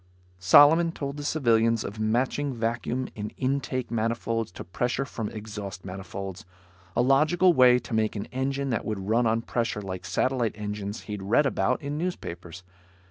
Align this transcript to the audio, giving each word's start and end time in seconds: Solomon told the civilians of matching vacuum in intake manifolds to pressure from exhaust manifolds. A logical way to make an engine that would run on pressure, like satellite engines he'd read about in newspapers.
Solomon 0.39 0.91
told 0.91 1.17
the 1.17 1.23
civilians 1.23 1.83
of 1.83 1.99
matching 1.99 2.55
vacuum 2.55 3.07
in 3.13 3.29
intake 3.37 3.91
manifolds 3.91 4.51
to 4.53 4.63
pressure 4.63 5.05
from 5.05 5.29
exhaust 5.29 5.85
manifolds. 5.85 6.43
A 6.95 7.03
logical 7.03 7.53
way 7.53 7.77
to 7.77 7.93
make 7.93 8.15
an 8.15 8.25
engine 8.31 8.71
that 8.71 8.83
would 8.83 9.07
run 9.09 9.27
on 9.27 9.43
pressure, 9.43 9.79
like 9.79 10.05
satellite 10.05 10.53
engines 10.55 11.01
he'd 11.01 11.21
read 11.21 11.45
about 11.45 11.83
in 11.83 11.99
newspapers. 11.99 12.63